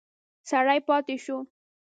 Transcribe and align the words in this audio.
سړی 0.49 0.79
پاتې 0.87 1.15
شو. 1.23 1.37